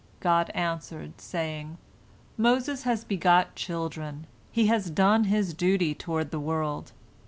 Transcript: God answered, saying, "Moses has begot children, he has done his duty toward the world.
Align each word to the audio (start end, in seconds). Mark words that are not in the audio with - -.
God 0.19 0.49
answered, 0.55 1.21
saying, 1.21 1.77
"Moses 2.35 2.81
has 2.85 3.03
begot 3.03 3.53
children, 3.55 4.25
he 4.51 4.65
has 4.65 4.89
done 4.89 5.25
his 5.25 5.53
duty 5.53 5.93
toward 5.93 6.31
the 6.31 6.39
world. 6.39 6.91